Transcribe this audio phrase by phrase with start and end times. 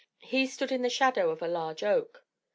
[0.23, 2.23] He stood in the shadow of a large oak.